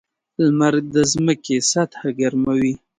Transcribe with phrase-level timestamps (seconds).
[0.43, 2.73] •لمر د ځمکې سطحه ګرموي.